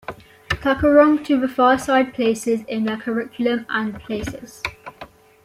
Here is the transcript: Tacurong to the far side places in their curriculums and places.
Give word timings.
Tacurong 0.49 1.23
to 1.25 1.39
the 1.39 1.47
far 1.47 1.77
side 1.77 2.11
places 2.15 2.61
in 2.67 2.85
their 2.85 2.97
curriculums 2.97 3.67
and 3.69 3.99
places. 3.99 4.63